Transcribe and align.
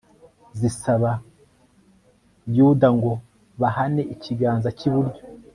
zisaba 0.59 1.09
yuda 2.55 2.87
ngo 2.97 3.11
bahane 3.61 4.01
ikiganza 4.13 4.69
cy'iburyo 4.77 5.21